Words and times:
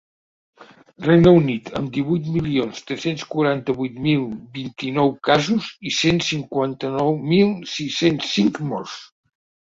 Regne 1.07 1.31
Unit, 1.39 1.67
amb 1.79 1.89
divuit 1.97 2.29
milions 2.37 2.79
tres-cents 2.91 3.25
quaranta-vuit 3.33 3.99
mil 4.05 4.23
vint-i-nou 4.55 5.11
casos 5.29 5.67
i 5.89 5.93
cent 5.97 6.23
cinquanta-nou 6.29 7.13
mil 7.35 7.53
sis-cents 7.75 8.33
cinc 8.39 8.59
morts. 8.71 8.97